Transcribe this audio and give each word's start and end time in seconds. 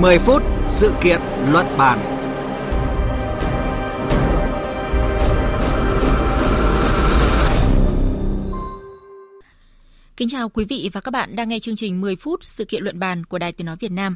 10 0.00 0.18
phút 0.18 0.42
sự 0.64 0.92
kiện 1.02 1.20
luận 1.52 1.66
bàn. 1.78 1.98
Kính 10.16 10.28
chào 10.28 10.48
quý 10.48 10.64
vị 10.64 10.90
và 10.92 11.00
các 11.00 11.10
bạn 11.10 11.36
đang 11.36 11.48
nghe 11.48 11.58
chương 11.58 11.76
trình 11.76 12.00
10 12.00 12.16
phút 12.16 12.44
sự 12.44 12.64
kiện 12.64 12.82
luận 12.82 12.98
bàn 12.98 13.24
của 13.24 13.38
Đài 13.38 13.52
Tiếng 13.52 13.66
Nói 13.66 13.76
Việt 13.80 13.92
Nam. 13.92 14.14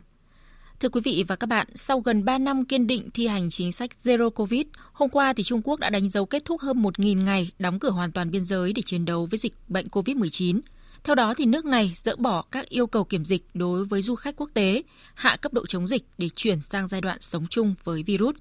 Thưa 0.81 0.89
quý 0.89 1.01
vị 1.05 1.25
và 1.29 1.37
các 1.37 1.47
bạn, 1.47 1.67
sau 1.75 2.01
gần 2.01 2.25
3 2.25 2.39
năm 2.39 2.65
kiên 2.65 2.87
định 2.87 3.11
thi 3.15 3.27
hành 3.27 3.51
chính 3.51 3.73
sách 3.73 3.91
Zero 4.03 4.31
Covid, 4.31 4.67
hôm 4.93 5.09
qua 5.09 5.33
thì 5.33 5.43
Trung 5.43 5.63
Quốc 5.65 5.81
đã 5.81 5.91
đánh 5.91 6.09
dấu 6.09 6.27
kết 6.27 6.45
thúc 6.45 6.61
hơn 6.61 6.83
1.000 6.83 7.25
ngày 7.25 7.51
đóng 7.59 7.79
cửa 7.79 7.91
hoàn 7.91 8.13
toàn 8.13 8.31
biên 8.31 8.45
giới 8.45 8.73
để 8.73 8.83
chiến 8.83 9.05
đấu 9.05 9.27
với 9.31 9.39
dịch 9.39 9.53
bệnh 9.69 9.87
Covid-19. 9.87 10.61
Theo 11.05 11.15
đó 11.15 11.35
thì 11.35 11.47
nước 11.47 11.65
này 11.65 11.93
dỡ 11.97 12.17
bỏ 12.17 12.43
các 12.43 12.69
yêu 12.69 12.87
cầu 12.87 13.05
kiểm 13.05 13.25
dịch 13.25 13.43
đối 13.55 13.85
với 13.85 14.03
du 14.03 14.15
khách 14.15 14.37
quốc 14.37 14.51
tế, 14.55 14.83
hạ 15.15 15.37
cấp 15.37 15.53
độ 15.53 15.67
chống 15.67 15.87
dịch 15.87 16.05
để 16.19 16.29
chuyển 16.37 16.61
sang 16.61 16.89
giai 16.89 17.01
đoạn 17.01 17.21
sống 17.21 17.47
chung 17.51 17.75
với 17.85 18.03
virus. 18.03 18.37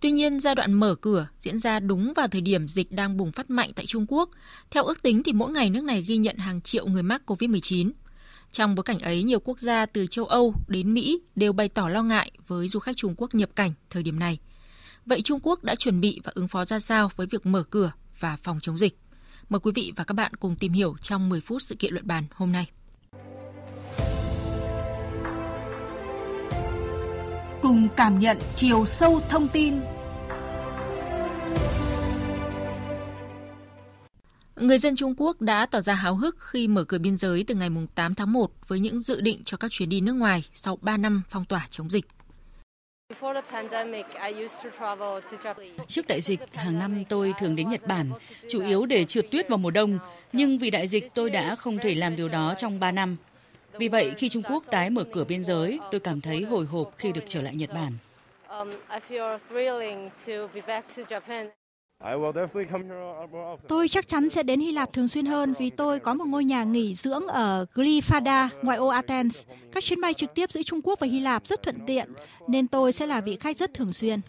Tuy 0.00 0.10
nhiên, 0.10 0.40
giai 0.40 0.54
đoạn 0.54 0.72
mở 0.72 0.94
cửa 0.94 1.26
diễn 1.38 1.58
ra 1.58 1.80
đúng 1.80 2.12
vào 2.16 2.28
thời 2.28 2.40
điểm 2.40 2.68
dịch 2.68 2.92
đang 2.92 3.16
bùng 3.16 3.32
phát 3.32 3.50
mạnh 3.50 3.70
tại 3.74 3.86
Trung 3.86 4.06
Quốc. 4.08 4.30
Theo 4.70 4.84
ước 4.84 5.02
tính 5.02 5.22
thì 5.22 5.32
mỗi 5.32 5.52
ngày 5.52 5.70
nước 5.70 5.84
này 5.84 6.02
ghi 6.02 6.16
nhận 6.16 6.36
hàng 6.36 6.60
triệu 6.60 6.86
người 6.86 7.02
mắc 7.02 7.22
COVID-19. 7.26 7.90
Trong 8.52 8.74
bối 8.74 8.84
cảnh 8.84 8.98
ấy, 8.98 9.22
nhiều 9.22 9.40
quốc 9.40 9.58
gia 9.58 9.86
từ 9.86 10.06
châu 10.06 10.24
Âu 10.24 10.54
đến 10.68 10.94
Mỹ 10.94 11.20
đều 11.36 11.52
bày 11.52 11.68
tỏ 11.68 11.88
lo 11.88 12.02
ngại 12.02 12.30
với 12.46 12.68
du 12.68 12.80
khách 12.80 12.96
Trung 12.96 13.14
Quốc 13.16 13.34
nhập 13.34 13.50
cảnh 13.56 13.72
thời 13.90 14.02
điểm 14.02 14.18
này. 14.18 14.38
Vậy 15.06 15.22
Trung 15.22 15.40
Quốc 15.42 15.64
đã 15.64 15.74
chuẩn 15.74 16.00
bị 16.00 16.20
và 16.24 16.32
ứng 16.34 16.48
phó 16.48 16.64
ra 16.64 16.78
sao 16.78 17.10
với 17.16 17.26
việc 17.26 17.46
mở 17.46 17.62
cửa 17.70 17.92
và 18.20 18.36
phòng 18.36 18.58
chống 18.60 18.78
dịch? 18.78 18.98
Mời 19.48 19.60
quý 19.60 19.72
vị 19.74 19.92
và 19.96 20.04
các 20.04 20.14
bạn 20.14 20.34
cùng 20.34 20.56
tìm 20.56 20.72
hiểu 20.72 20.96
trong 21.00 21.28
10 21.28 21.40
phút 21.40 21.62
sự 21.62 21.74
kiện 21.74 21.92
luận 21.92 22.06
bàn 22.06 22.24
hôm 22.34 22.52
nay. 22.52 22.70
Cùng 27.62 27.88
cảm 27.96 28.18
nhận 28.18 28.38
chiều 28.56 28.84
sâu 28.86 29.20
thông 29.28 29.48
tin 29.48 29.80
Người 34.56 34.78
dân 34.78 34.96
Trung 34.96 35.14
Quốc 35.16 35.40
đã 35.40 35.66
tỏ 35.66 35.80
ra 35.80 35.94
háo 35.94 36.14
hức 36.14 36.36
khi 36.40 36.68
mở 36.68 36.84
cửa 36.84 36.98
biên 36.98 37.16
giới 37.16 37.44
từ 37.44 37.54
ngày 37.54 37.70
8 37.94 38.14
tháng 38.14 38.32
1 38.32 38.50
với 38.68 38.80
những 38.80 39.00
dự 39.00 39.20
định 39.20 39.40
cho 39.44 39.56
các 39.56 39.70
chuyến 39.70 39.88
đi 39.88 40.00
nước 40.00 40.12
ngoài 40.12 40.44
sau 40.52 40.78
3 40.80 40.96
năm 40.96 41.22
phong 41.28 41.44
tỏa 41.44 41.66
chống 41.70 41.90
dịch. 41.90 42.04
Trước 45.86 46.06
đại 46.08 46.20
dịch, 46.20 46.40
hàng 46.54 46.78
năm 46.78 47.04
tôi 47.08 47.34
thường 47.38 47.56
đến 47.56 47.70
Nhật 47.70 47.86
Bản, 47.86 48.10
chủ 48.48 48.64
yếu 48.64 48.86
để 48.86 49.04
trượt 49.04 49.30
tuyết 49.30 49.48
vào 49.48 49.58
mùa 49.58 49.70
đông, 49.70 49.98
nhưng 50.32 50.58
vì 50.58 50.70
đại 50.70 50.88
dịch 50.88 51.08
tôi 51.14 51.30
đã 51.30 51.56
không 51.56 51.78
thể 51.78 51.94
làm 51.94 52.16
điều 52.16 52.28
đó 52.28 52.54
trong 52.56 52.80
3 52.80 52.92
năm. 52.92 53.16
Vì 53.72 53.88
vậy, 53.88 54.12
khi 54.16 54.28
Trung 54.28 54.42
Quốc 54.42 54.64
tái 54.70 54.90
mở 54.90 55.04
cửa 55.12 55.24
biên 55.24 55.44
giới, 55.44 55.78
tôi 55.90 56.00
cảm 56.00 56.20
thấy 56.20 56.42
hồi 56.42 56.64
hộp 56.64 56.94
khi 56.98 57.12
được 57.12 57.24
trở 57.28 57.42
lại 57.42 57.54
Nhật 57.54 57.70
Bản. 57.74 57.92
Tôi 63.68 63.88
chắc 63.88 64.08
chắn 64.08 64.30
sẽ 64.30 64.42
đến 64.42 64.60
Hy 64.60 64.72
Lạp 64.72 64.92
thường 64.92 65.08
xuyên 65.08 65.26
hơn 65.26 65.54
vì 65.58 65.70
tôi 65.70 66.00
có 66.00 66.14
một 66.14 66.24
ngôi 66.24 66.44
nhà 66.44 66.64
nghỉ 66.64 66.94
dưỡng 66.94 67.26
ở 67.26 67.66
Glyfada, 67.74 68.48
ngoại 68.62 68.78
ô 68.78 68.86
Athens. 68.86 69.42
Các 69.72 69.84
chuyến 69.84 70.00
bay 70.00 70.14
trực 70.14 70.34
tiếp 70.34 70.52
giữa 70.52 70.62
Trung 70.62 70.80
Quốc 70.82 71.00
và 71.00 71.06
Hy 71.06 71.20
Lạp 71.20 71.46
rất 71.46 71.62
thuận 71.62 71.76
tiện, 71.86 72.12
nên 72.48 72.68
tôi 72.68 72.92
sẽ 72.92 73.06
là 73.06 73.20
vị 73.20 73.36
khách 73.40 73.56
rất 73.56 73.74
thường 73.74 73.92
xuyên. 73.92 74.20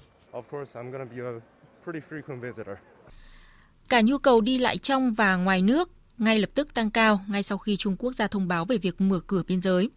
Cả 3.89 4.01
nhu 4.01 4.17
cầu 4.17 4.41
đi 4.41 4.57
lại 4.57 4.77
trong 4.77 5.13
và 5.13 5.35
ngoài 5.35 5.61
nước 5.61 5.89
ngay 6.17 6.39
lập 6.39 6.49
tức 6.53 6.73
tăng 6.73 6.91
cao 6.91 7.21
ngay 7.27 7.43
sau 7.43 7.57
khi 7.57 7.77
Trung 7.77 7.95
Quốc 7.99 8.15
ra 8.15 8.27
thông 8.27 8.47
báo 8.47 8.65
về 8.65 8.77
việc 8.77 9.01
mở 9.01 9.19
cửa 9.27 9.43
biên 9.47 9.61
giới. 9.61 9.89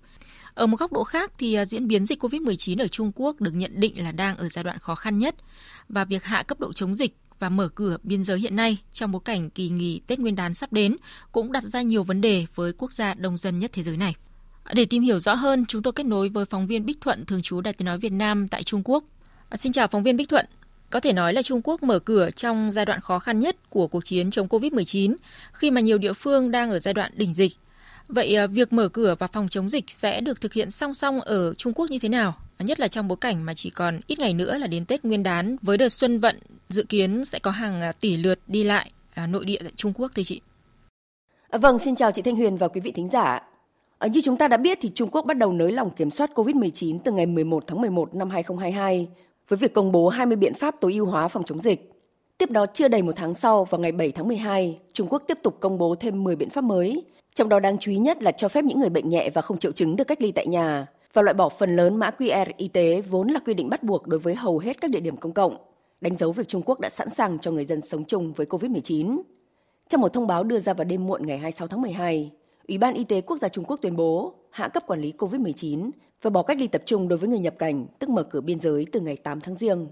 Ở 0.54 0.66
một 0.66 0.80
góc 0.80 0.92
độ 0.92 1.04
khác 1.04 1.32
thì 1.38 1.54
à, 1.54 1.64
diễn 1.64 1.88
biến 1.88 2.06
dịch 2.06 2.24
COVID-19 2.24 2.82
ở 2.82 2.88
Trung 2.88 3.12
Quốc 3.14 3.40
được 3.40 3.54
nhận 3.54 3.80
định 3.80 4.04
là 4.04 4.12
đang 4.12 4.36
ở 4.36 4.48
giai 4.48 4.64
đoạn 4.64 4.78
khó 4.78 4.94
khăn 4.94 5.18
nhất 5.18 5.34
và 5.88 6.04
việc 6.04 6.24
hạ 6.24 6.42
cấp 6.42 6.60
độ 6.60 6.72
chống 6.72 6.96
dịch 6.96 7.16
và 7.42 7.48
mở 7.48 7.68
cửa 7.68 7.96
biên 8.02 8.22
giới 8.22 8.38
hiện 8.38 8.56
nay 8.56 8.78
trong 8.92 9.12
bối 9.12 9.20
cảnh 9.24 9.50
kỳ 9.50 9.68
nghỉ 9.68 10.00
Tết 10.06 10.18
Nguyên 10.18 10.36
đán 10.36 10.54
sắp 10.54 10.72
đến 10.72 10.96
cũng 11.32 11.52
đặt 11.52 11.64
ra 11.64 11.82
nhiều 11.82 12.02
vấn 12.02 12.20
đề 12.20 12.46
với 12.54 12.72
quốc 12.72 12.92
gia 12.92 13.14
đông 13.14 13.36
dân 13.36 13.58
nhất 13.58 13.70
thế 13.74 13.82
giới 13.82 13.96
này. 13.96 14.14
Để 14.74 14.84
tìm 14.84 15.02
hiểu 15.02 15.18
rõ 15.18 15.34
hơn, 15.34 15.66
chúng 15.66 15.82
tôi 15.82 15.92
kết 15.92 16.06
nối 16.06 16.28
với 16.28 16.44
phóng 16.44 16.66
viên 16.66 16.86
Bích 16.86 17.00
Thuận 17.00 17.26
thường 17.26 17.42
trú 17.42 17.60
Đài 17.60 17.74
Tiếng 17.74 17.86
nói 17.86 17.98
Việt 17.98 18.12
Nam 18.12 18.48
tại 18.48 18.62
Trung 18.62 18.82
Quốc. 18.84 19.04
À, 19.48 19.56
xin 19.56 19.72
chào 19.72 19.86
phóng 19.86 20.02
viên 20.02 20.16
Bích 20.16 20.28
Thuận. 20.28 20.46
Có 20.90 21.00
thể 21.00 21.12
nói 21.12 21.32
là 21.32 21.42
Trung 21.42 21.60
Quốc 21.64 21.82
mở 21.82 21.98
cửa 21.98 22.30
trong 22.30 22.72
giai 22.72 22.86
đoạn 22.86 23.00
khó 23.00 23.18
khăn 23.18 23.40
nhất 23.40 23.56
của 23.70 23.86
cuộc 23.86 24.04
chiến 24.04 24.30
chống 24.30 24.48
Covid-19 24.48 25.14
khi 25.52 25.70
mà 25.70 25.80
nhiều 25.80 25.98
địa 25.98 26.12
phương 26.12 26.50
đang 26.50 26.70
ở 26.70 26.78
giai 26.78 26.94
đoạn 26.94 27.12
đỉnh 27.14 27.34
dịch. 27.34 27.52
Vậy 28.08 28.36
à, 28.36 28.46
việc 28.46 28.72
mở 28.72 28.88
cửa 28.88 29.14
và 29.18 29.26
phòng 29.26 29.48
chống 29.48 29.68
dịch 29.68 29.84
sẽ 29.88 30.20
được 30.20 30.40
thực 30.40 30.52
hiện 30.52 30.70
song 30.70 30.94
song 30.94 31.20
ở 31.20 31.54
Trung 31.54 31.72
Quốc 31.72 31.90
như 31.90 31.98
thế 31.98 32.08
nào? 32.08 32.36
Nhất 32.62 32.80
là 32.80 32.88
trong 32.88 33.08
bối 33.08 33.16
cảnh 33.20 33.46
mà 33.46 33.54
chỉ 33.54 33.70
còn 33.70 34.00
ít 34.06 34.18
ngày 34.18 34.34
nữa 34.34 34.58
là 34.58 34.66
đến 34.66 34.84
Tết 34.84 35.04
Nguyên 35.04 35.22
đán 35.22 35.56
với 35.62 35.78
đợt 35.78 35.88
xuân 35.88 36.20
vận 36.20 36.38
dự 36.68 36.84
kiến 36.88 37.24
sẽ 37.24 37.38
có 37.38 37.50
hàng 37.50 37.80
à, 37.80 37.92
tỷ 37.92 38.16
lượt 38.16 38.38
đi 38.46 38.64
lại 38.64 38.92
à, 39.14 39.26
nội 39.26 39.44
địa 39.44 39.58
tại 39.60 39.72
Trung 39.76 39.92
Quốc 39.92 40.10
thưa 40.14 40.22
chị. 40.22 40.40
À, 41.50 41.58
vâng, 41.58 41.78
xin 41.78 41.96
chào 41.96 42.12
chị 42.12 42.22
Thanh 42.22 42.36
Huyền 42.36 42.56
và 42.56 42.68
quý 42.68 42.80
vị 42.80 42.90
thính 42.90 43.08
giả. 43.08 43.42
Như 44.10 44.20
chúng 44.24 44.36
ta 44.36 44.48
đã 44.48 44.56
biết 44.56 44.78
thì 44.80 44.90
Trung 44.94 45.08
Quốc 45.12 45.26
bắt 45.26 45.36
đầu 45.36 45.52
nới 45.52 45.72
lỏng 45.72 45.90
kiểm 45.90 46.10
soát 46.10 46.30
COVID-19 46.34 46.98
từ 47.04 47.12
ngày 47.12 47.26
11 47.26 47.64
tháng 47.66 47.80
11 47.80 48.14
năm 48.14 48.30
2022 48.30 49.08
với 49.48 49.56
việc 49.56 49.74
công 49.74 49.92
bố 49.92 50.08
20 50.08 50.36
biện 50.36 50.54
pháp 50.54 50.74
tối 50.80 50.92
ưu 50.92 51.06
hóa 51.06 51.28
phòng 51.28 51.44
chống 51.44 51.58
dịch. 51.58 51.92
Tiếp 52.38 52.50
đó 52.50 52.66
chưa 52.74 52.88
đầy 52.88 53.02
một 53.02 53.12
tháng 53.16 53.34
sau, 53.34 53.64
vào 53.64 53.80
ngày 53.80 53.92
7 53.92 54.12
tháng 54.12 54.28
12, 54.28 54.78
Trung 54.92 55.08
Quốc 55.10 55.22
tiếp 55.26 55.38
tục 55.42 55.56
công 55.60 55.78
bố 55.78 55.94
thêm 55.94 56.24
10 56.24 56.36
biện 56.36 56.50
pháp 56.50 56.64
mới, 56.64 57.04
trong 57.34 57.48
đó 57.48 57.60
đáng 57.60 57.78
chú 57.78 57.90
ý 57.90 57.98
nhất 57.98 58.22
là 58.22 58.32
cho 58.32 58.48
phép 58.48 58.64
những 58.64 58.80
người 58.80 58.90
bệnh 58.90 59.08
nhẹ 59.08 59.30
và 59.34 59.42
không 59.42 59.58
triệu 59.58 59.72
chứng 59.72 59.96
được 59.96 60.04
cách 60.04 60.22
ly 60.22 60.32
tại 60.32 60.46
nhà 60.46 60.86
và 61.12 61.22
loại 61.22 61.34
bỏ 61.34 61.48
phần 61.48 61.76
lớn 61.76 61.96
mã 61.96 62.10
QR 62.18 62.46
y 62.56 62.68
tế 62.68 63.00
vốn 63.00 63.28
là 63.28 63.40
quy 63.40 63.54
định 63.54 63.68
bắt 63.68 63.82
buộc 63.82 64.06
đối 64.06 64.20
với 64.20 64.34
hầu 64.34 64.58
hết 64.58 64.80
các 64.80 64.90
địa 64.90 65.00
điểm 65.00 65.16
công 65.16 65.32
cộng, 65.32 65.56
đánh 66.00 66.16
dấu 66.16 66.32
việc 66.32 66.48
Trung 66.48 66.62
Quốc 66.62 66.80
đã 66.80 66.88
sẵn 66.88 67.10
sàng 67.10 67.38
cho 67.38 67.50
người 67.50 67.64
dân 67.64 67.80
sống 67.80 68.04
chung 68.04 68.32
với 68.32 68.46
COVID-19. 68.46 69.20
Trong 69.88 70.00
một 70.00 70.12
thông 70.12 70.26
báo 70.26 70.44
đưa 70.44 70.58
ra 70.58 70.74
vào 70.74 70.84
đêm 70.84 71.06
muộn 71.06 71.26
ngày 71.26 71.38
26 71.38 71.68
tháng 71.68 71.82
12, 71.82 72.30
Ủy 72.68 72.78
ban 72.78 72.94
Y 72.94 73.04
tế 73.04 73.20
Quốc 73.20 73.36
gia 73.36 73.48
Trung 73.48 73.64
Quốc 73.64 73.76
tuyên 73.82 73.96
bố 73.96 74.34
hạ 74.50 74.68
cấp 74.68 74.82
quản 74.86 75.00
lý 75.00 75.12
COVID-19 75.18 75.90
và 76.22 76.30
bỏ 76.30 76.42
cách 76.42 76.60
ly 76.60 76.66
tập 76.66 76.82
trung 76.86 77.08
đối 77.08 77.18
với 77.18 77.28
người 77.28 77.38
nhập 77.38 77.54
cảnh, 77.58 77.86
tức 77.98 78.10
mở 78.10 78.22
cửa 78.22 78.40
biên 78.40 78.60
giới 78.60 78.86
từ 78.92 79.00
ngày 79.00 79.16
8 79.16 79.40
tháng 79.40 79.54
riêng. 79.54 79.86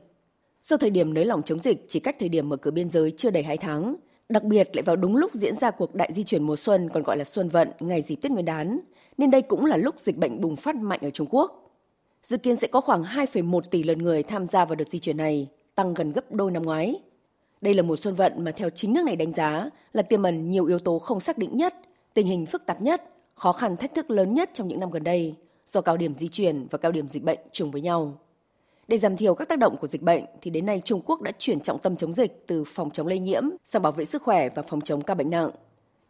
Do 0.62 0.76
thời 0.76 0.90
điểm 0.90 1.14
nới 1.14 1.24
lỏng 1.24 1.42
chống 1.42 1.58
dịch 1.58 1.84
chỉ 1.88 2.00
cách 2.00 2.16
thời 2.20 2.28
điểm 2.28 2.48
mở 2.48 2.56
cửa 2.56 2.70
biên 2.70 2.88
giới 2.88 3.12
chưa 3.16 3.30
đầy 3.30 3.42
2 3.42 3.56
tháng, 3.56 3.96
đặc 4.28 4.42
biệt 4.42 4.76
lại 4.76 4.82
vào 4.82 4.96
đúng 4.96 5.16
lúc 5.16 5.34
diễn 5.34 5.54
ra 5.54 5.70
cuộc 5.70 5.94
đại 5.94 6.12
di 6.12 6.24
chuyển 6.24 6.42
mùa 6.42 6.56
xuân 6.56 6.88
còn 6.88 7.02
gọi 7.02 7.16
là 7.16 7.24
xuân 7.24 7.48
vận 7.48 7.70
ngày 7.80 8.02
dịp 8.02 8.16
Tết 8.16 8.32
Nguyên 8.32 8.44
đán, 8.44 8.80
nên 9.18 9.30
đây 9.30 9.42
cũng 9.42 9.64
là 9.64 9.76
lúc 9.76 10.00
dịch 10.00 10.16
bệnh 10.16 10.40
bùng 10.40 10.56
phát 10.56 10.76
mạnh 10.76 11.00
ở 11.02 11.10
Trung 11.10 11.26
Quốc. 11.30 11.70
Dự 12.22 12.36
kiến 12.36 12.56
sẽ 12.56 12.66
có 12.66 12.80
khoảng 12.80 13.02
2,1 13.02 13.60
tỷ 13.60 13.82
lượt 13.82 13.98
người 13.98 14.22
tham 14.22 14.46
gia 14.46 14.64
vào 14.64 14.74
đợt 14.74 14.88
di 14.88 14.98
chuyển 14.98 15.16
này, 15.16 15.48
tăng 15.74 15.94
gần 15.94 16.12
gấp 16.12 16.32
đôi 16.32 16.50
năm 16.50 16.62
ngoái. 16.62 17.00
Đây 17.60 17.74
là 17.74 17.82
mùa 17.82 17.96
xuân 17.96 18.14
vận 18.14 18.44
mà 18.44 18.50
theo 18.50 18.70
chính 18.70 18.92
nước 18.92 19.04
này 19.04 19.16
đánh 19.16 19.32
giá 19.32 19.70
là 19.92 20.02
tiềm 20.02 20.22
ẩn 20.22 20.50
nhiều 20.50 20.64
yếu 20.64 20.78
tố 20.78 20.98
không 20.98 21.20
xác 21.20 21.38
định 21.38 21.56
nhất, 21.56 21.74
tình 22.14 22.26
hình 22.26 22.46
phức 22.46 22.66
tạp 22.66 22.82
nhất, 22.82 23.02
khó 23.34 23.52
khăn 23.52 23.76
thách 23.76 23.94
thức 23.94 24.10
lớn 24.10 24.34
nhất 24.34 24.50
trong 24.52 24.68
những 24.68 24.80
năm 24.80 24.90
gần 24.90 25.04
đây 25.04 25.34
do 25.66 25.80
cao 25.80 25.96
điểm 25.96 26.14
di 26.14 26.28
chuyển 26.28 26.66
và 26.70 26.78
cao 26.78 26.92
điểm 26.92 27.08
dịch 27.08 27.24
bệnh 27.24 27.38
trùng 27.52 27.70
với 27.70 27.80
nhau. 27.80 28.18
Để 28.88 28.98
giảm 28.98 29.16
thiểu 29.16 29.34
các 29.34 29.48
tác 29.48 29.58
động 29.58 29.76
của 29.80 29.86
dịch 29.86 30.02
bệnh 30.02 30.24
thì 30.42 30.50
đến 30.50 30.66
nay 30.66 30.82
Trung 30.84 31.00
Quốc 31.06 31.22
đã 31.22 31.32
chuyển 31.38 31.60
trọng 31.60 31.78
tâm 31.78 31.96
chống 31.96 32.12
dịch 32.12 32.44
từ 32.46 32.64
phòng 32.64 32.90
chống 32.90 33.06
lây 33.06 33.18
nhiễm 33.18 33.42
sang 33.64 33.82
bảo 33.82 33.92
vệ 33.92 34.04
sức 34.04 34.22
khỏe 34.22 34.48
và 34.48 34.62
phòng 34.62 34.80
chống 34.80 35.02
ca 35.02 35.14
bệnh 35.14 35.30
nặng. 35.30 35.50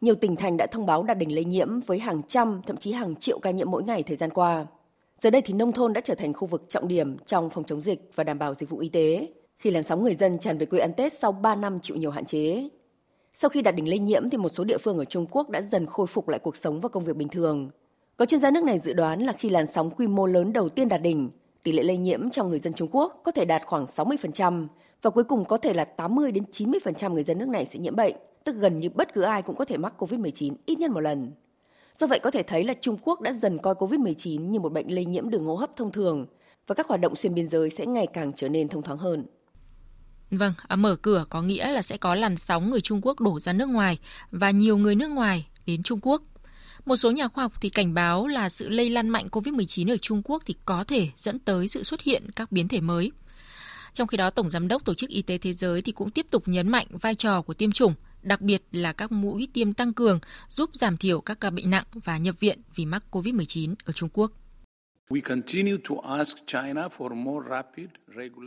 Nhiều 0.01 0.15
tỉnh 0.15 0.37
thành 0.37 0.57
đã 0.57 0.67
thông 0.67 0.87
báo 0.87 1.03
đạt 1.03 1.19
đỉnh 1.19 1.35
lây 1.35 1.45
nhiễm 1.45 1.81
với 1.81 1.99
hàng 1.99 2.23
trăm, 2.23 2.61
thậm 2.67 2.77
chí 2.77 2.93
hàng 2.93 3.17
triệu 3.17 3.39
ca 3.39 3.51
nhiễm 3.51 3.71
mỗi 3.71 3.83
ngày 3.83 4.03
thời 4.03 4.17
gian 4.17 4.31
qua. 4.31 4.67
Giờ 5.19 5.31
đây 5.31 5.43
thì 5.43 5.55
nông 5.55 5.73
thôn 5.73 5.93
đã 5.93 6.01
trở 6.01 6.15
thành 6.15 6.33
khu 6.33 6.47
vực 6.47 6.69
trọng 6.69 6.89
điểm 6.89 7.17
trong 7.27 7.51
phòng 7.51 7.65
chống 7.65 7.81
dịch 7.81 8.11
và 8.15 8.25
đảm 8.25 8.39
bảo 8.39 8.55
dịch 8.55 8.71
vụ 8.71 8.79
y 8.79 8.89
tế, 8.89 9.29
khi 9.59 9.71
làn 9.71 9.83
sóng 9.83 10.03
người 10.03 10.15
dân 10.15 10.39
tràn 10.39 10.59
về 10.59 10.67
quê 10.67 10.81
ăn 10.81 10.93
Tết 10.97 11.13
sau 11.13 11.33
3 11.33 11.55
năm 11.55 11.79
chịu 11.83 11.97
nhiều 11.97 12.11
hạn 12.11 12.25
chế. 12.25 12.69
Sau 13.33 13.49
khi 13.49 13.63
đạt 13.63 13.75
đỉnh 13.75 13.89
lây 13.89 13.99
nhiễm 13.99 14.31
thì 14.31 14.39
một 14.39 14.49
số 14.49 14.65
địa 14.65 14.79
phương 14.79 14.99
ở 14.99 15.05
Trung 15.05 15.27
Quốc 15.31 15.51
đã 15.51 15.63
dần 15.63 15.87
khôi 15.87 16.07
phục 16.07 16.29
lại 16.29 16.39
cuộc 16.39 16.57
sống 16.57 16.81
và 16.81 16.89
công 16.89 17.05
việc 17.05 17.17
bình 17.17 17.29
thường. 17.29 17.71
Có 18.17 18.27
chuyên 18.27 18.41
gia 18.41 18.51
nước 18.51 18.65
này 18.65 18.79
dự 18.79 18.93
đoán 18.93 19.21
là 19.23 19.33
khi 19.33 19.51
làn 19.51 19.67
sóng 19.67 19.91
quy 19.91 20.07
mô 20.07 20.27
lớn 20.27 20.53
đầu 20.53 20.69
tiên 20.69 20.89
đạt 20.89 21.03
đỉnh, 21.03 21.31
tỷ 21.63 21.73
lệ 21.73 21.83
lây 21.83 21.97
nhiễm 21.97 22.31
trong 22.31 22.51
người 22.51 22.59
dân 22.59 22.73
Trung 22.73 22.89
Quốc 22.93 23.21
có 23.25 23.33
thể 23.33 23.45
đạt 23.45 23.63
khoảng 23.67 23.85
60% 23.85 24.67
và 25.03 25.11
cuối 25.11 25.25
cùng 25.25 25.45
có 25.45 25.57
thể 25.57 25.73
là 25.73 25.85
80 25.85 26.33
đến 26.33 26.45
90% 26.53 27.13
người 27.13 27.25
dân 27.25 27.39
nước 27.39 27.49
này 27.49 27.67
sẽ 27.67 27.79
nhiễm 27.79 27.97
bệnh, 27.97 28.15
tức 28.45 28.57
gần 28.57 28.81
như 28.81 28.89
bất 28.89 29.15
cứ 29.15 29.23
ai 29.23 29.43
cũng 29.43 29.57
có 29.57 29.65
thể 29.65 29.77
mắc 29.77 29.93
COVID-19 29.99 30.55
ít 30.67 30.79
nhất 30.79 30.91
một 30.91 31.01
lần. 31.01 31.33
Do 31.99 32.07
vậy 32.07 32.19
có 32.23 32.31
thể 32.31 32.43
thấy 32.43 32.65
là 32.65 32.75
Trung 32.81 32.99
Quốc 33.03 33.21
đã 33.21 33.33
dần 33.33 33.59
coi 33.59 33.75
COVID-19 33.75 34.51
như 34.51 34.61
một 34.61 34.73
bệnh 34.73 34.95
lây 34.95 35.05
nhiễm 35.05 35.31
đường 35.31 35.45
hô 35.45 35.57
hấp 35.57 35.77
thông 35.77 35.93
thường 35.93 36.27
và 36.67 36.75
các 36.75 36.87
hoạt 36.87 37.01
động 37.01 37.17
xuyên 37.17 37.35
biên 37.35 37.49
giới 37.49 37.71
sẽ 37.71 37.87
ngày 37.87 38.07
càng 38.13 38.33
trở 38.33 38.49
nên 38.49 38.69
thông 38.69 38.83
thoáng 38.83 38.99
hơn. 38.99 39.27
Vâng, 40.31 40.53
à, 40.69 40.77
mở 40.77 40.97
cửa 40.97 41.25
có 41.31 41.43
nghĩa 41.43 41.73
là 41.73 41.83
sẽ 41.83 41.97
có 41.97 42.15
làn 42.15 42.37
sóng 42.37 42.71
người 42.71 42.81
Trung 42.81 43.01
Quốc 43.03 43.21
đổ 43.21 43.41
ra 43.41 43.53
nước 43.53 43.69
ngoài 43.69 43.99
và 44.31 44.51
nhiều 44.51 44.77
người 44.77 44.95
nước 44.95 45.11
ngoài 45.11 45.49
đến 45.67 45.83
Trung 45.83 45.99
Quốc. 46.03 46.23
Một 46.85 46.97
số 46.97 47.11
nhà 47.11 47.29
khoa 47.29 47.45
học 47.45 47.53
thì 47.61 47.69
cảnh 47.69 47.95
báo 47.95 48.27
là 48.27 48.49
sự 48.49 48.69
lây 48.69 48.91
lan 48.91 49.09
mạnh 49.09 49.27
COVID-19 49.33 49.93
ở 49.93 49.97
Trung 49.97 50.23
Quốc 50.25 50.43
thì 50.47 50.55
có 50.65 50.85
thể 50.85 51.09
dẫn 51.17 51.39
tới 51.39 51.69
sự 51.69 51.83
xuất 51.83 52.03
hiện 52.03 52.31
các 52.37 52.53
biến 52.53 52.69
thể 52.69 52.81
mới. 52.81 53.13
Trong 53.93 54.09
khi 54.09 54.17
đó, 54.17 54.31
Tổng 54.31 54.51
Giám 54.51 54.69
đốc 54.69 54.85
Tổ 54.85 54.95
chức 54.95 55.11
Y 55.11 55.23
tế 55.23 55.39
Thế 55.39 55.53
giới 55.53 55.83
thì 55.83 55.93
cũng 55.93 56.11
tiếp 56.11 56.27
tục 56.31 56.49
nhấn 56.49 56.69
mạnh 56.69 56.87
vai 57.01 57.15
trò 57.15 57.43
của 57.43 57.55
tiêm 57.55 57.73
chủng, 57.73 57.95
đặc 58.23 58.41
biệt 58.41 58.63
là 58.73 58.93
các 58.93 59.13
mũi 59.13 59.49
tiêm 59.53 59.73
tăng 59.73 59.93
cường, 59.93 60.19
giúp 60.49 60.71
giảm 60.73 60.97
thiểu 60.97 61.21
các 61.21 61.41
ca 61.41 61.51
bệnh 61.51 61.71
nặng 61.71 61.85
và 61.93 62.19
nhập 62.19 62.41
viện 62.41 62.61
vì 62.75 62.87
mắc 62.87 63.05
COVID-19 63.11 63.75
ở 63.85 63.93
Trung 63.93 64.09
Quốc. 64.13 64.33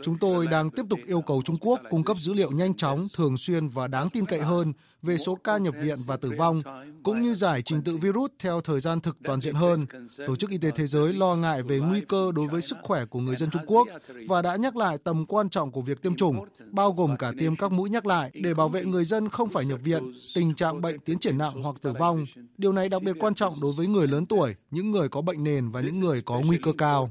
Chúng 0.02 0.18
tôi 0.18 0.46
đang 0.46 0.70
tiếp 0.70 0.82
tục 0.90 1.00
yêu 1.06 1.20
cầu 1.20 1.42
Trung 1.44 1.56
Quốc 1.60 1.80
cung 1.90 2.04
cấp 2.04 2.16
dữ 2.20 2.34
liệu 2.34 2.50
nhanh 2.50 2.74
chóng, 2.74 3.08
thường 3.16 3.36
xuyên 3.36 3.68
và 3.68 3.88
đáng 3.88 4.10
tin 4.10 4.26
cậy 4.26 4.40
hơn 4.40 4.72
về 5.02 5.18
số 5.18 5.34
ca 5.34 5.58
nhập 5.58 5.74
viện 5.82 5.98
và 6.06 6.16
tử 6.16 6.32
vong, 6.38 6.62
cũng 7.02 7.22
như 7.22 7.34
giải 7.34 7.62
trình 7.62 7.82
tự 7.82 7.96
virus 7.96 8.30
theo 8.38 8.60
thời 8.60 8.80
gian 8.80 9.00
thực 9.00 9.16
toàn 9.24 9.40
diện 9.40 9.54
hơn. 9.54 9.80
Tổ 10.26 10.36
chức 10.36 10.50
Y 10.50 10.58
tế 10.58 10.70
Thế 10.70 10.86
giới 10.86 11.12
lo 11.12 11.34
ngại 11.34 11.62
về 11.62 11.78
nguy 11.78 12.00
cơ 12.00 12.32
đối 12.34 12.46
với 12.46 12.62
sức 12.62 12.78
khỏe 12.82 13.04
của 13.04 13.20
người 13.20 13.36
dân 13.36 13.50
Trung 13.50 13.62
Quốc 13.66 13.88
và 14.28 14.42
đã 14.42 14.56
nhắc 14.56 14.76
lại 14.76 14.98
tầm 15.04 15.26
quan 15.26 15.48
trọng 15.48 15.72
của 15.72 15.82
việc 15.82 16.02
tiêm 16.02 16.16
chủng, 16.16 16.44
bao 16.70 16.92
gồm 16.92 17.16
cả 17.16 17.32
tiêm 17.38 17.56
các 17.56 17.72
mũi 17.72 17.90
nhắc 17.90 18.06
lại 18.06 18.30
để 18.34 18.54
bảo 18.54 18.68
vệ 18.68 18.84
người 18.84 19.04
dân 19.04 19.28
không 19.28 19.48
phải 19.48 19.64
nhập 19.64 19.80
viện, 19.82 20.12
tình 20.34 20.54
trạng 20.54 20.80
bệnh 20.80 20.98
tiến 20.98 21.18
triển 21.18 21.38
nặng 21.38 21.62
hoặc 21.62 21.76
tử 21.82 21.92
vong. 21.98 22.24
Điều 22.58 22.72
này 22.72 22.88
đặc 22.88 23.02
biệt 23.02 23.16
quan 23.20 23.34
trọng 23.34 23.54
đối 23.62 23.72
với 23.72 23.86
người 23.86 24.06
lớn 24.06 24.26
tuổi, 24.26 24.54
những 24.70 24.90
người 24.90 25.08
có 25.08 25.22
bệnh 25.22 25.44
nền 25.44 25.70
và 25.70 25.80
những 25.80 26.00
người 26.00 26.22
có 26.22 26.40
nguy 26.46 26.53
cơ 26.62 26.72
cao. 26.78 27.10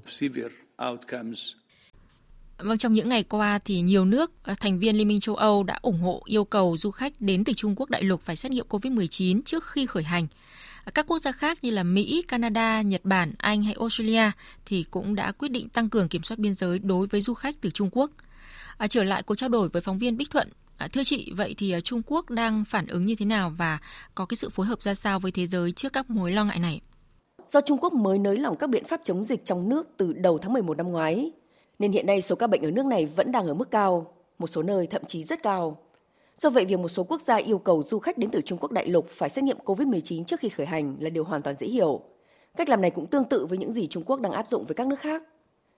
Vâng, 2.58 2.78
trong 2.78 2.94
những 2.94 3.10
ngày 3.10 3.24
qua 3.24 3.60
thì 3.66 3.82
nhiều 3.82 4.06
nước 4.06 4.32
ờ, 4.44 4.54
thành 4.60 4.80
viên 4.80 4.98
Liên 4.98 5.08
minh 5.08 5.20
châu 5.20 5.36
Âu 5.36 5.64
đã 5.64 5.80
ủng 5.82 6.00
hộ 6.00 6.22
yêu 6.26 6.44
cầu 6.44 6.78
du 6.78 6.92
khách 6.92 7.14
đến 7.20 7.44
từ 7.44 7.54
Trung 7.54 7.76
Quốc 7.76 7.90
đại 7.90 8.04
lục 8.04 8.22
phải 8.22 8.36
xét 8.36 8.52
nghiệm 8.52 8.66
COVID-19 8.70 9.42
trước 9.46 9.68
khi 9.68 9.86
khởi 9.86 10.04
hành. 10.04 10.28
Ờ, 10.84 10.92
các 10.92 11.08
quốc 11.08 11.20
gia 11.20 11.32
khác 11.32 11.64
như 11.64 11.72
là 11.72 11.84
Mỹ, 11.84 12.24
Canada, 12.28 12.82
Nhật 12.82 13.02
Bản, 13.04 13.34
Anh 13.38 13.64
hay 13.64 13.76
Australia 13.80 14.32
thì 14.66 14.86
cũng 14.92 15.16
đã 15.16 15.32
quyết 15.32 15.52
định 15.52 15.70
tăng 15.70 15.90
cường 15.90 16.10
kiểm 16.10 16.24
soát 16.24 16.40
biên 16.40 16.54
giới 16.54 16.80
đối 16.80 17.08
với 17.08 17.22
du 17.22 17.34
khách 17.34 17.56
từ 17.62 17.70
Trung 17.70 17.90
Quốc. 17.92 18.12
À, 18.78 18.88
trở 18.88 19.04
lại 19.04 19.24
cuộc 19.24 19.36
trao 19.36 19.50
đổi 19.50 19.70
với 19.70 19.82
phóng 19.82 19.98
viên 19.98 20.18
Bích 20.18 20.32
Thuận, 20.32 20.50
à, 20.78 20.88
thưa 20.88 21.04
chị, 21.04 21.32
vậy 21.36 21.56
thì 21.58 21.76
Trung 21.84 22.02
Quốc 22.06 22.30
đang 22.30 22.66
phản 22.66 22.88
ứng 22.88 23.06
như 23.06 23.16
thế 23.16 23.26
nào 23.26 23.54
và 23.58 23.78
có 24.16 24.26
cái 24.26 24.36
sự 24.36 24.50
phối 24.50 24.66
hợp 24.66 24.82
ra 24.82 24.94
sao 24.94 25.20
với 25.20 25.32
thế 25.32 25.48
giới 25.48 25.72
trước 25.72 25.94
các 25.94 26.10
mối 26.10 26.32
lo 26.32 26.46
ngại 26.46 26.60
này? 26.60 26.82
Do 27.54 27.62
Trung 27.62 27.78
Quốc 27.82 27.94
mới 27.94 28.20
nới 28.20 28.38
lỏng 28.38 28.56
các 28.56 28.68
biện 28.68 28.84
pháp 28.84 29.02
chống 29.04 29.24
dịch 29.24 29.46
trong 29.46 29.70
nước 29.70 29.90
từ 29.98 30.14
đầu 30.14 30.38
tháng 30.38 30.54
11 30.54 30.78
năm 30.78 30.92
ngoái, 30.92 31.32
nên 31.80 31.92
hiện 31.92 32.06
nay 32.06 32.22
số 32.22 32.36
ca 32.36 32.48
bệnh 32.48 32.62
ở 32.62 32.72
nước 32.72 32.86
này 32.86 33.06
vẫn 33.06 33.32
đang 33.32 33.48
ở 33.48 33.54
mức 33.54 33.72
cao, 33.72 34.14
một 34.40 34.48
số 34.48 34.64
nơi 34.64 34.88
thậm 34.88 35.06
chí 35.06 35.24
rất 35.24 35.44
cao. 35.44 35.78
Do 36.38 36.50
vậy, 36.50 36.66
việc 36.66 36.80
một 36.80 36.88
số 36.88 37.04
quốc 37.04 37.22
gia 37.22 37.36
yêu 37.36 37.58
cầu 37.58 37.84
du 37.84 38.00
khách 38.00 38.18
đến 38.18 38.30
từ 38.30 38.42
Trung 38.42 38.58
Quốc 38.62 38.72
đại 38.72 38.88
lục 38.88 39.08
phải 39.10 39.30
xét 39.30 39.44
nghiệm 39.44 39.58
COVID-19 39.66 40.24
trước 40.24 40.40
khi 40.40 40.50
khởi 40.50 40.66
hành 40.66 40.96
là 41.00 41.10
điều 41.10 41.24
hoàn 41.24 41.42
toàn 41.42 41.56
dễ 41.60 41.68
hiểu. 41.68 42.02
Cách 42.58 42.70
làm 42.70 42.82
này 42.82 42.92
cũng 42.92 43.08
tương 43.08 43.24
tự 43.24 43.46
với 43.46 43.58
những 43.58 43.72
gì 43.72 43.88
Trung 43.88 44.04
Quốc 44.06 44.22
đang 44.22 44.32
áp 44.32 44.48
dụng 44.50 44.66
với 44.66 44.76
các 44.76 44.88
nước 44.88 45.00
khác. 45.00 45.24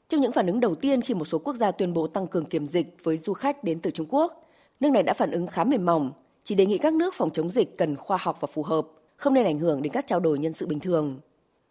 Trong 0.08 0.22
những 0.22 0.32
phản 0.32 0.48
ứng 0.48 0.60
đầu 0.60 0.76
tiên 0.76 1.02
khi 1.02 1.14
một 1.14 1.26
số 1.26 1.40
quốc 1.40 1.56
gia 1.56 1.72
tuyên 1.72 1.94
bố 1.94 2.08
tăng 2.08 2.28
cường 2.28 2.46
kiểm 2.46 2.68
dịch 2.68 2.98
với 3.04 3.18
du 3.18 3.34
khách 3.34 3.64
đến 3.64 3.80
từ 3.80 3.92
Trung 3.92 4.08
Quốc, 4.10 4.46
nước 4.80 4.90
này 4.90 5.04
đã 5.04 5.14
phản 5.14 5.32
ứng 5.32 5.48
khá 5.48 5.64
mềm 5.64 5.86
mỏng, 5.86 6.12
chỉ 6.44 6.56
đề 6.56 6.66
nghị 6.66 6.78
các 6.78 6.94
nước 6.94 7.14
phòng 7.14 7.32
chống 7.32 7.50
dịch 7.50 7.78
cần 7.78 7.96
khoa 7.96 8.18
học 8.22 8.38
và 8.42 8.48
phù 8.52 8.64
hợp, 8.64 8.88
không 9.16 9.34
nên 9.34 9.46
ảnh 9.46 9.60
hưởng 9.60 9.82
đến 9.82 9.94
các 9.94 10.08
trao 10.08 10.20
đổi 10.20 10.40
nhân 10.40 10.54
sự 10.54 10.68
bình 10.68 10.80
thường. 10.80 11.20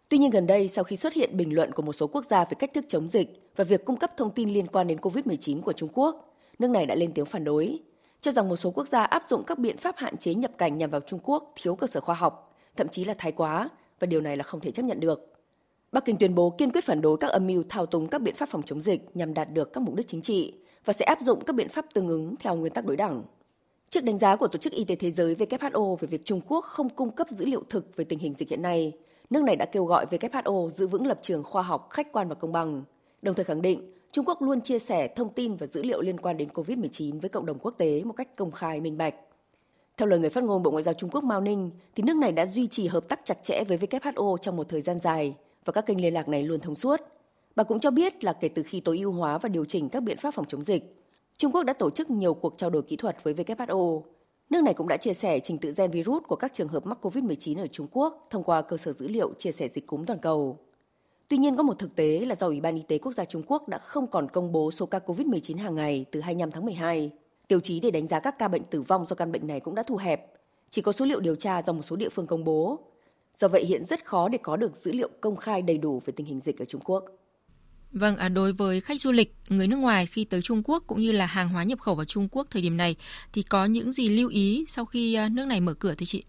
Tuy 0.09 0.17
nhiên 0.17 0.31
gần 0.31 0.47
đây, 0.47 0.67
sau 0.67 0.83
khi 0.83 0.95
xuất 0.95 1.13
hiện 1.13 1.37
bình 1.37 1.55
luận 1.55 1.71
của 1.71 1.81
một 1.81 1.93
số 1.93 2.07
quốc 2.07 2.25
gia 2.25 2.45
về 2.45 2.51
cách 2.59 2.73
thức 2.73 2.85
chống 2.87 3.07
dịch 3.07 3.49
và 3.55 3.63
việc 3.63 3.85
cung 3.85 3.97
cấp 3.97 4.11
thông 4.17 4.31
tin 4.31 4.49
liên 4.49 4.67
quan 4.67 4.87
đến 4.87 4.97
COVID-19 4.97 5.61
của 5.61 5.73
Trung 5.73 5.89
Quốc, 5.93 6.35
nước 6.59 6.67
này 6.67 6.85
đã 6.85 6.95
lên 6.95 7.11
tiếng 7.13 7.25
phản 7.25 7.43
đối, 7.43 7.79
cho 8.21 8.31
rằng 8.31 8.49
một 8.49 8.55
số 8.55 8.71
quốc 8.71 8.87
gia 8.87 9.03
áp 9.03 9.23
dụng 9.23 9.43
các 9.43 9.59
biện 9.59 9.77
pháp 9.77 9.95
hạn 9.97 10.17
chế 10.17 10.33
nhập 10.33 10.51
cảnh 10.57 10.77
nhằm 10.77 10.89
vào 10.89 11.01
Trung 11.01 11.19
Quốc 11.23 11.53
thiếu 11.55 11.75
cơ 11.75 11.87
sở 11.87 12.01
khoa 12.01 12.15
học, 12.15 12.53
thậm 12.75 12.87
chí 12.87 13.05
là 13.05 13.13
thái 13.17 13.31
quá, 13.31 13.69
và 13.99 14.05
điều 14.05 14.21
này 14.21 14.37
là 14.37 14.43
không 14.43 14.59
thể 14.59 14.71
chấp 14.71 14.83
nhận 14.83 14.99
được. 14.99 15.33
Bắc 15.91 16.05
Kinh 16.05 16.17
tuyên 16.17 16.35
bố 16.35 16.49
kiên 16.49 16.71
quyết 16.71 16.83
phản 16.83 17.01
đối 17.01 17.17
các 17.17 17.27
âm 17.27 17.47
mưu 17.47 17.63
thao 17.69 17.85
túng 17.85 18.07
các 18.07 18.21
biện 18.21 18.35
pháp 18.35 18.49
phòng 18.49 18.63
chống 18.63 18.81
dịch 18.81 19.01
nhằm 19.13 19.33
đạt 19.33 19.53
được 19.53 19.73
các 19.73 19.81
mục 19.81 19.95
đích 19.95 20.07
chính 20.07 20.21
trị 20.21 20.53
và 20.85 20.93
sẽ 20.93 21.05
áp 21.05 21.21
dụng 21.21 21.43
các 21.45 21.55
biện 21.55 21.69
pháp 21.69 21.85
tương 21.93 22.07
ứng 22.07 22.35
theo 22.39 22.55
nguyên 22.55 22.73
tắc 22.73 22.85
đối 22.85 22.97
đẳng. 22.97 23.23
Trước 23.89 24.03
đánh 24.03 24.17
giá 24.17 24.35
của 24.35 24.47
Tổ 24.47 24.59
chức 24.59 24.73
Y 24.73 24.83
tế 24.83 24.95
Thế 24.95 25.11
giới 25.11 25.35
WHO 25.35 25.95
về 25.95 26.07
việc 26.07 26.25
Trung 26.25 26.41
Quốc 26.47 26.65
không 26.65 26.89
cung 26.89 27.11
cấp 27.11 27.29
dữ 27.29 27.45
liệu 27.45 27.63
thực 27.69 27.95
về 27.95 28.05
tình 28.05 28.19
hình 28.19 28.33
dịch 28.33 28.49
hiện 28.49 28.61
nay, 28.61 28.93
nước 29.29 29.43
này 29.43 29.55
đã 29.55 29.65
kêu 29.65 29.85
gọi 29.85 30.05
WHO 30.05 30.69
giữ 30.69 30.87
vững 30.87 31.07
lập 31.07 31.19
trường 31.21 31.43
khoa 31.43 31.63
học, 31.63 31.87
khách 31.89 32.11
quan 32.11 32.27
và 32.27 32.35
công 32.35 32.51
bằng, 32.51 32.83
đồng 33.21 33.35
thời 33.35 33.45
khẳng 33.45 33.61
định 33.61 33.91
Trung 34.11 34.25
Quốc 34.25 34.41
luôn 34.41 34.61
chia 34.61 34.79
sẻ 34.79 35.07
thông 35.07 35.33
tin 35.33 35.55
và 35.55 35.67
dữ 35.67 35.83
liệu 35.83 36.01
liên 36.01 36.19
quan 36.19 36.37
đến 36.37 36.49
COVID-19 36.53 37.19
với 37.19 37.29
cộng 37.29 37.45
đồng 37.45 37.59
quốc 37.59 37.71
tế 37.77 38.03
một 38.03 38.13
cách 38.13 38.35
công 38.35 38.51
khai 38.51 38.81
minh 38.81 38.97
bạch. 38.97 39.15
Theo 39.97 40.07
lời 40.07 40.19
người 40.19 40.29
phát 40.29 40.43
ngôn 40.43 40.63
Bộ 40.63 40.71
Ngoại 40.71 40.83
giao 40.83 40.93
Trung 40.93 41.09
Quốc 41.09 41.23
Mao 41.23 41.41
Ninh, 41.41 41.71
thì 41.95 42.03
nước 42.03 42.15
này 42.15 42.31
đã 42.31 42.45
duy 42.45 42.67
trì 42.67 42.87
hợp 42.87 43.07
tác 43.07 43.25
chặt 43.25 43.43
chẽ 43.43 43.63
với 43.63 43.77
WHO 43.77 44.37
trong 44.37 44.55
một 44.55 44.69
thời 44.69 44.81
gian 44.81 44.99
dài 44.99 45.35
và 45.65 45.73
các 45.73 45.85
kênh 45.85 46.01
liên 46.01 46.13
lạc 46.13 46.27
này 46.27 46.43
luôn 46.43 46.59
thông 46.59 46.75
suốt. 46.75 47.01
Bà 47.55 47.63
cũng 47.63 47.79
cho 47.79 47.91
biết 47.91 48.23
là 48.23 48.33
kể 48.33 48.47
từ 48.47 48.63
khi 48.63 48.79
tối 48.79 48.97
ưu 48.97 49.11
hóa 49.11 49.37
và 49.37 49.49
điều 49.49 49.65
chỉnh 49.65 49.89
các 49.89 50.03
biện 50.03 50.17
pháp 50.17 50.33
phòng 50.33 50.45
chống 50.47 50.63
dịch, 50.63 50.95
Trung 51.37 51.51
Quốc 51.51 51.63
đã 51.63 51.73
tổ 51.73 51.89
chức 51.89 52.09
nhiều 52.09 52.33
cuộc 52.33 52.57
trao 52.57 52.69
đổi 52.69 52.81
kỹ 52.81 52.95
thuật 52.95 53.23
với 53.23 53.33
WHO 53.33 54.01
Nước 54.49 54.63
này 54.63 54.73
cũng 54.73 54.87
đã 54.87 54.97
chia 54.97 55.13
sẻ 55.13 55.39
trình 55.39 55.57
tự 55.57 55.73
gen 55.77 55.91
virus 55.91 56.23
của 56.23 56.35
các 56.35 56.53
trường 56.53 56.67
hợp 56.67 56.85
mắc 56.85 57.05
COVID-19 57.05 57.59
ở 57.59 57.67
Trung 57.67 57.87
Quốc 57.91 58.27
thông 58.29 58.43
qua 58.43 58.61
cơ 58.61 58.77
sở 58.77 58.91
dữ 58.91 59.07
liệu 59.07 59.33
chia 59.33 59.51
sẻ 59.51 59.67
dịch 59.69 59.87
cúm 59.87 60.05
toàn 60.05 60.19
cầu. 60.19 60.59
Tuy 61.27 61.37
nhiên, 61.37 61.57
có 61.57 61.63
một 61.63 61.79
thực 61.79 61.95
tế 61.95 62.19
là 62.19 62.35
do 62.35 62.47
Ủy 62.47 62.61
ban 62.61 62.75
Y 62.75 62.81
tế 62.87 62.97
Quốc 62.97 63.11
gia 63.11 63.25
Trung 63.25 63.43
Quốc 63.47 63.67
đã 63.67 63.77
không 63.77 64.07
còn 64.07 64.29
công 64.29 64.51
bố 64.51 64.71
số 64.71 64.85
ca 64.85 64.99
COVID-19 65.05 65.57
hàng 65.57 65.75
ngày 65.75 66.05
từ 66.11 66.19
25 66.19 66.51
tháng 66.51 66.65
12. 66.65 67.11
Tiêu 67.47 67.59
chí 67.59 67.79
để 67.79 67.91
đánh 67.91 68.07
giá 68.07 68.19
các 68.19 68.39
ca 68.39 68.47
bệnh 68.47 68.63
tử 68.63 68.81
vong 68.81 69.05
do 69.05 69.15
căn 69.15 69.31
bệnh 69.31 69.47
này 69.47 69.59
cũng 69.59 69.75
đã 69.75 69.83
thu 69.83 69.97
hẹp. 69.97 70.33
Chỉ 70.69 70.81
có 70.81 70.91
số 70.91 71.05
liệu 71.05 71.19
điều 71.19 71.35
tra 71.35 71.61
do 71.61 71.73
một 71.73 71.81
số 71.81 71.95
địa 71.95 72.09
phương 72.09 72.27
công 72.27 72.43
bố. 72.43 72.79
Do 73.35 73.47
vậy, 73.47 73.65
hiện 73.65 73.85
rất 73.85 74.05
khó 74.05 74.29
để 74.29 74.37
có 74.37 74.55
được 74.55 74.75
dữ 74.75 74.91
liệu 74.91 75.09
công 75.21 75.35
khai 75.35 75.61
đầy 75.61 75.77
đủ 75.77 76.01
về 76.05 76.13
tình 76.15 76.27
hình 76.27 76.39
dịch 76.39 76.61
ở 76.61 76.65
Trung 76.65 76.81
Quốc. 76.83 77.05
Vâng, 77.95 78.17
à, 78.17 78.29
đối 78.29 78.53
với 78.53 78.81
khách 78.81 79.01
du 79.01 79.11
lịch, 79.11 79.33
người 79.49 79.67
nước 79.67 79.77
ngoài 79.77 80.05
khi 80.05 80.25
tới 80.25 80.41
Trung 80.41 80.61
Quốc 80.65 80.83
cũng 80.87 80.99
như 80.99 81.11
là 81.11 81.25
hàng 81.25 81.49
hóa 81.49 81.63
nhập 81.63 81.79
khẩu 81.79 81.95
vào 81.95 82.05
Trung 82.05 82.27
Quốc 82.31 82.47
thời 82.49 82.61
điểm 82.61 82.77
này 82.77 82.95
thì 83.33 83.41
có 83.41 83.65
những 83.65 83.91
gì 83.91 84.09
lưu 84.09 84.29
ý 84.29 84.65
sau 84.67 84.85
khi 84.85 85.13
à, 85.13 85.29
nước 85.29 85.45
này 85.45 85.61
mở 85.61 85.73
cửa 85.73 85.93
thưa 85.97 86.05
chị? 86.05 86.23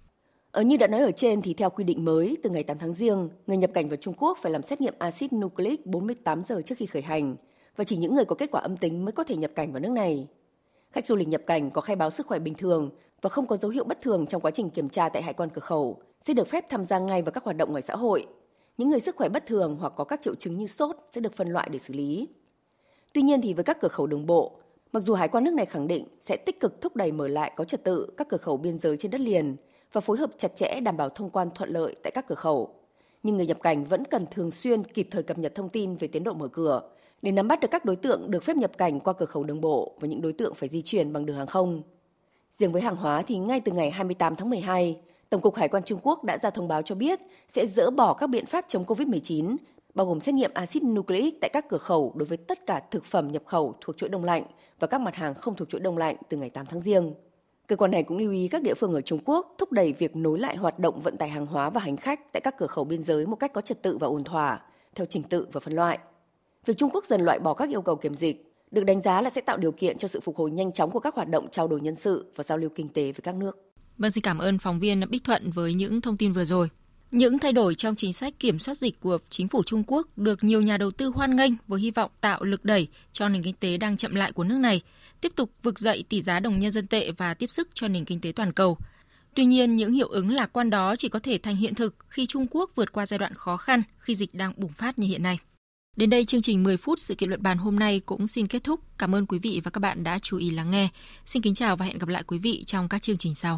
Ở 0.51 0.63
như 0.63 0.77
đã 0.77 0.87
nói 0.87 1.01
ở 1.01 1.11
trên 1.11 1.43
thì 1.43 1.55
theo 1.55 1.71
quy 1.71 1.85
định 1.85 2.05
mới, 2.05 2.37
từ 2.43 2.51
ngày 2.51 2.63
8 2.63 2.79
tháng 2.79 2.95
riêng 2.95 3.29
người 3.47 3.57
nhập 3.57 3.71
cảnh 3.75 3.89
vào 3.89 3.97
Trung 3.97 4.15
Quốc 4.19 4.39
phải 4.43 4.53
làm 4.53 4.63
xét 4.63 4.81
nghiệm 4.81 4.95
axit 4.99 5.33
nucleic 5.33 5.87
48 5.87 6.43
giờ 6.43 6.63
trước 6.65 6.75
khi 6.79 6.87
khởi 6.87 7.03
hành 7.03 7.37
và 7.77 7.85
chỉ 7.85 7.97
những 7.97 8.15
người 8.15 8.25
có 8.25 8.37
kết 8.37 8.51
quả 8.51 8.61
âm 8.61 8.77
tính 8.77 9.05
mới 9.05 9.13
có 9.13 9.25
thể 9.25 9.37
nhập 9.37 9.51
cảnh 9.55 9.73
vào 9.73 9.81
nước 9.81 9.91
này. 9.91 10.27
Khách 10.93 11.07
du 11.07 11.17
lịch 11.17 11.29
nhập 11.29 11.43
cảnh 11.47 11.71
có 11.71 11.81
khai 11.81 11.97
báo 11.97 12.11
sức 12.11 12.27
khỏe 12.27 12.39
bình 12.39 12.55
thường 12.55 12.91
và 13.23 13.31
không 13.31 13.47
có 13.47 13.57
dấu 13.57 13.71
hiệu 13.71 13.85
bất 13.85 14.01
thường 14.01 14.27
trong 14.27 14.43
quá 14.43 14.51
trình 14.51 14.71
kiểm 14.71 14.89
tra 14.89 15.09
tại 15.09 15.23
hải 15.23 15.35
quan 15.35 15.49
cửa 15.51 15.61
khẩu 15.61 16.03
sẽ 16.23 16.35
được 16.35 16.49
phép 16.49 16.65
tham 16.69 16.85
gia 16.85 16.99
ngay 16.99 17.23
vào 17.23 17.33
các 17.33 17.45
hoạt 17.45 17.57
động 17.57 17.71
ngoài 17.71 17.83
xã 17.83 17.97
hội 17.97 18.27
những 18.79 18.89
người 18.89 19.01
sức 19.01 19.17
khỏe 19.17 19.29
bất 19.29 19.47
thường 19.47 19.77
hoặc 19.81 19.93
có 19.97 20.05
các 20.05 20.23
triệu 20.23 20.35
chứng 20.35 20.59
như 20.59 20.67
sốt 20.67 20.97
sẽ 21.11 21.21
được 21.21 21.37
phân 21.37 21.49
loại 21.49 21.69
để 21.73 21.79
xử 21.79 21.95
lý. 21.95 22.29
Tuy 23.13 23.23
nhiên 23.23 23.41
thì 23.41 23.55
với 23.55 23.65
các 23.65 23.81
cửa 23.81 23.89
khẩu 23.89 24.07
đường 24.07 24.27
bộ, 24.27 24.57
mặc 24.93 25.01
dù 25.01 25.15
hải 25.15 25.29
quan 25.29 25.45
nước 25.45 25.55
này 25.55 25.67
khẳng 25.67 25.87
định 25.87 26.05
sẽ 26.21 26.37
tích 26.37 26.61
cực 26.61 26.81
thúc 26.81 26.97
đẩy 26.97 27.13
mở 27.13 27.29
lại 27.29 27.53
có 27.57 27.65
trật 27.65 27.85
tự 27.85 28.11
các 28.17 28.29
cửa 28.29 28.37
khẩu 28.37 28.57
biên 28.57 28.79
giới 28.79 28.97
trên 28.97 29.11
đất 29.11 29.21
liền 29.21 29.57
và 29.93 30.01
phối 30.01 30.19
hợp 30.19 30.31
chặt 30.39 30.57
chẽ 30.57 30.81
đảm 30.81 30.97
bảo 30.97 31.09
thông 31.09 31.31
quan 31.31 31.49
thuận 31.55 31.71
lợi 31.71 31.95
tại 32.03 32.11
các 32.15 32.27
cửa 32.29 32.35
khẩu, 32.35 32.75
nhưng 33.23 33.37
người 33.37 33.47
nhập 33.47 33.59
cảnh 33.63 33.85
vẫn 33.85 34.05
cần 34.05 34.23
thường 34.31 34.51
xuyên 34.51 34.85
kịp 34.85 35.09
thời 35.11 35.23
cập 35.23 35.39
nhật 35.39 35.55
thông 35.55 35.69
tin 35.69 35.97
về 35.97 36.09
tiến 36.09 36.25
độ 36.25 36.33
mở 36.33 36.49
cửa 36.49 36.83
để 37.23 37.33
nắm 37.33 37.49
bắt 37.49 37.61
được 37.61 37.69
các 37.71 37.85
đối 37.85 37.97
tượng 37.97 38.31
được 38.31 38.43
phép 38.43 38.57
nhập 38.57 38.79
cảnh 38.79 39.01
qua 39.01 39.13
cửa 39.13 39.27
khẩu 39.27 39.45
đường 39.45 39.61
bộ 39.61 39.97
và 40.01 40.09
những 40.09 40.21
đối 40.21 40.33
tượng 40.33 40.55
phải 40.55 40.69
di 40.69 40.83
chuyển 40.83 41.13
bằng 41.13 41.27
đường 41.27 41.37
hàng 41.37 41.47
không. 41.47 41.83
Riêng 42.53 42.73
với 42.73 42.83
hàng 42.83 42.97
hóa 42.97 43.23
thì 43.23 43.39
ngay 43.39 43.61
từ 43.61 43.73
ngày 43.73 43.91
28 43.91 44.37
tháng 44.37 44.51
12, 44.51 45.01
Tổng 45.31 45.41
cục 45.41 45.55
Hải 45.55 45.69
quan 45.69 45.83
Trung 45.83 46.01
Quốc 46.03 46.25
đã 46.25 46.39
ra 46.39 46.51
thông 46.51 46.69
báo 46.69 46.83
cho 46.83 46.95
biết 46.95 47.21
sẽ 47.49 47.67
dỡ 47.67 47.91
bỏ 47.91 48.15
các 48.15 48.27
biện 48.27 48.47
pháp 48.47 48.65
chống 48.69 48.85
COVID-19, 48.85 49.57
bao 49.95 50.07
gồm 50.07 50.21
xét 50.21 50.35
nghiệm 50.35 50.51
axit 50.55 50.83
nucleic 50.83 51.35
tại 51.41 51.51
các 51.53 51.69
cửa 51.69 51.79
khẩu 51.79 52.13
đối 52.17 52.27
với 52.27 52.39
tất 52.39 52.67
cả 52.67 52.83
thực 52.91 53.05
phẩm 53.05 53.33
nhập 53.33 53.43
khẩu 53.47 53.75
thuộc 53.81 53.97
chuỗi 53.97 54.09
đông 54.09 54.25
lạnh 54.25 54.45
và 54.79 54.87
các 54.87 55.01
mặt 55.01 55.15
hàng 55.15 55.35
không 55.35 55.57
thuộc 55.57 55.69
chuỗi 55.69 55.81
đông 55.81 55.99
lạnh 55.99 56.17
từ 56.29 56.37
ngày 56.37 56.51
8 56.51 56.67
tháng 56.67 56.81
Giêng. 56.81 57.15
Cơ 57.67 57.77
quan 57.77 57.91
này 57.91 58.03
cũng 58.03 58.19
lưu 58.19 58.33
ý 58.33 58.49
các 58.49 58.63
địa 58.63 58.75
phương 58.75 58.95
ở 58.95 59.01
Trung 59.01 59.21
Quốc 59.25 59.55
thúc 59.59 59.73
đẩy 59.73 59.93
việc 59.93 60.17
nối 60.17 60.39
lại 60.39 60.57
hoạt 60.57 60.79
động 60.79 61.01
vận 61.01 61.17
tải 61.17 61.29
hàng 61.29 61.47
hóa 61.47 61.71
và 61.71 61.81
hành 61.81 61.97
khách 61.97 62.33
tại 62.33 62.41
các 62.41 62.55
cửa 62.59 62.67
khẩu 62.67 62.85
biên 62.85 63.03
giới 63.03 63.27
một 63.27 63.37
cách 63.37 63.53
có 63.53 63.61
trật 63.61 63.83
tự 63.83 63.99
và 63.99 64.07
ổn 64.07 64.25
thỏa, 64.25 64.63
theo 64.95 65.07
trình 65.11 65.23
tự 65.23 65.47
và 65.53 65.61
phân 65.61 65.75
loại. 65.75 65.99
Việc 66.67 66.77
Trung 66.77 66.91
Quốc 66.93 67.05
dần 67.05 67.21
loại 67.21 67.39
bỏ 67.39 67.55
các 67.55 67.71
yêu 67.71 67.83
cầu 67.83 67.97
kiểm 67.97 68.15
dịch 68.15 68.53
được 68.71 68.85
đánh 68.85 69.01
giá 69.01 69.21
là 69.21 69.31
sẽ 69.31 69.41
tạo 69.41 69.57
điều 69.57 69.73
kiện 69.73 69.99
cho 69.99 70.09
sự 70.09 70.21
phục 70.21 70.37
hồi 70.37 70.51
nhanh 70.51 70.73
chóng 70.73 70.91
của 70.91 71.01
các 71.01 71.15
hoạt 71.15 71.29
động 71.29 71.49
trao 71.51 71.69
đổi 71.69 71.81
nhân 71.81 71.95
sự 71.95 72.33
và 72.37 72.45
giao 72.45 72.59
lưu 72.59 72.71
kinh 72.75 72.89
tế 72.89 73.03
với 73.03 73.21
các 73.23 73.35
nước. 73.35 73.66
Vâng, 73.99 74.11
xin 74.11 74.23
cảm 74.23 74.39
ơn 74.39 74.59
phóng 74.59 74.81
viên 74.81 75.11
Bích 75.11 75.25
Thuận 75.25 75.51
với 75.51 75.75
những 75.75 76.01
thông 76.01 76.17
tin 76.17 76.33
vừa 76.33 76.45
rồi. 76.45 76.69
Những 77.11 77.39
thay 77.39 77.53
đổi 77.53 77.75
trong 77.75 77.97
chính 77.97 78.13
sách 78.13 78.35
kiểm 78.41 78.59
soát 78.59 78.79
dịch 78.79 79.01
của 79.01 79.19
chính 79.31 79.49
phủ 79.49 79.63
Trung 79.63 79.83
Quốc 79.87 80.19
được 80.19 80.45
nhiều 80.45 80.63
nhà 80.63 80.77
đầu 80.77 80.91
tư 80.91 81.13
hoan 81.15 81.37
nghênh 81.37 81.53
với 81.67 81.81
hy 81.81 81.91
vọng 81.91 82.11
tạo 82.21 82.45
lực 82.45 82.65
đẩy 82.65 82.89
cho 83.13 83.29
nền 83.29 83.43
kinh 83.43 83.55
tế 83.55 83.77
đang 83.77 83.97
chậm 83.97 84.15
lại 84.15 84.33
của 84.33 84.45
nước 84.45 84.59
này, 84.59 84.81
tiếp 85.21 85.33
tục 85.37 85.51
vực 85.63 85.79
dậy 85.79 86.05
tỷ 86.09 86.23
giá 86.23 86.41
đồng 86.41 86.61
nhân 86.61 86.73
dân 86.73 86.87
tệ 86.87 87.11
và 87.11 87.35
tiếp 87.35 87.51
sức 87.51 87.69
cho 87.75 87.89
nền 87.89 88.05
kinh 88.05 88.21
tế 88.21 88.33
toàn 88.33 88.53
cầu. 88.53 88.79
Tuy 89.35 89.45
nhiên, 89.45 89.77
những 89.77 89.93
hiệu 89.93 90.09
ứng 90.09 90.31
lạc 90.31 90.53
quan 90.53 90.71
đó 90.71 90.97
chỉ 90.97 91.09
có 91.09 91.19
thể 91.19 91.39
thành 91.39 91.57
hiện 91.57 91.75
thực 91.75 91.95
khi 92.09 92.27
Trung 92.27 92.47
Quốc 92.51 92.71
vượt 92.75 92.93
qua 92.93 93.07
giai 93.07 93.19
đoạn 93.19 93.35
khó 93.35 93.57
khăn 93.57 93.83
khi 93.99 94.15
dịch 94.15 94.35
đang 94.35 94.53
bùng 94.57 94.73
phát 94.73 94.99
như 94.99 95.09
hiện 95.09 95.23
nay. 95.23 95.39
Đến 95.97 96.11
đây 96.11 96.25
chương 96.25 96.43
trình 96.43 96.63
10 96.63 96.77
phút 96.77 96.99
sự 96.99 97.15
kiện 97.15 97.29
luận 97.29 97.43
bàn 97.43 97.59
hôm 97.59 97.79
nay 97.79 98.01
cũng 98.01 98.27
xin 98.27 98.47
kết 98.47 98.65
thúc. 98.65 98.81
Cảm 98.99 99.15
ơn 99.15 99.27
quý 99.27 99.39
vị 99.39 99.61
và 99.65 99.71
các 99.71 99.81
bạn 99.81 100.05
đã 100.05 100.19
chú 100.19 100.37
ý 100.37 100.51
lắng 100.51 100.71
nghe. 100.71 100.89
Xin 101.27 101.43
kính 101.43 101.55
chào 101.55 101.77
và 101.77 101.87
hẹn 101.87 101.99
gặp 101.99 102.09
lại 102.09 102.23
quý 102.27 102.39
vị 102.39 102.65
trong 102.67 102.89
các 102.89 103.03
chương 103.03 103.17
trình 103.17 103.35
sau. 103.35 103.55